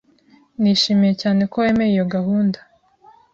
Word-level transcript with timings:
Nishimiye 0.61 1.13
cyane 1.21 1.41
ko 1.51 1.55
wemeye 1.63 1.91
iyo 1.95 2.05
gahunda. 2.13 2.59